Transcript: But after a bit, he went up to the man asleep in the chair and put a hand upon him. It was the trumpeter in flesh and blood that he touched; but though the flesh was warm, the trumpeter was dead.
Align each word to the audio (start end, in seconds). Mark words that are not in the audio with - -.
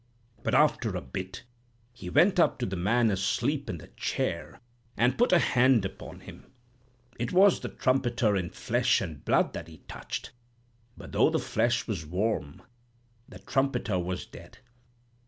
But 0.41 0.55
after 0.55 0.95
a 0.97 1.01
bit, 1.01 1.43
he 1.93 2.09
went 2.09 2.39
up 2.39 2.57
to 2.57 2.65
the 2.65 2.75
man 2.75 3.11
asleep 3.11 3.69
in 3.69 3.77
the 3.77 3.89
chair 3.89 4.59
and 4.97 5.15
put 5.15 5.31
a 5.31 5.37
hand 5.37 5.85
upon 5.85 6.21
him. 6.21 6.47
It 7.19 7.31
was 7.31 7.59
the 7.59 7.69
trumpeter 7.69 8.35
in 8.35 8.49
flesh 8.49 8.99
and 8.99 9.23
blood 9.23 9.53
that 9.53 9.67
he 9.67 9.83
touched; 9.87 10.31
but 10.97 11.11
though 11.11 11.29
the 11.29 11.37
flesh 11.37 11.85
was 11.85 12.03
warm, 12.03 12.63
the 13.29 13.37
trumpeter 13.37 13.99
was 13.99 14.25
dead. 14.25 14.57